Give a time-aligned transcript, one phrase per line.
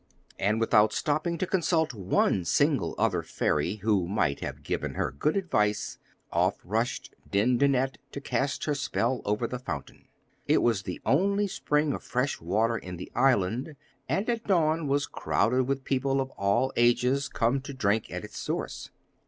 [0.39, 5.37] And without stopping to consult one single other fairy, who might have given her good
[5.37, 5.99] advice,
[6.31, 10.07] off rushed Dindonette, to cast her spell over the fountain.
[10.47, 13.75] It was the only spring of fresh water in the island,
[14.09, 18.39] and at dawn was crowded with people of all ages, come to drink at its
[18.39, 18.89] source.